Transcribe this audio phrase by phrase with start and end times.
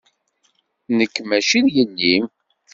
[0.97, 2.25] Nekk maci d yelli-m.